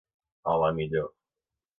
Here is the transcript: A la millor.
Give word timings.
A 0.53 0.55
la 0.63 0.69
millor. 0.79 1.05